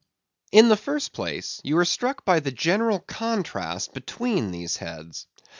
In 0.51 0.69
the 0.69 0.75
first 0.77 1.13
place, 1.13 1.61
you 1.63 1.77
are 1.77 1.85
struck 1.85 2.25
by 2.25 2.39
the 2.39 2.49
general 2.49 2.97
contrast 3.01 3.93
between 3.93 4.49
these 4.49 4.77
heads. 4.77 5.27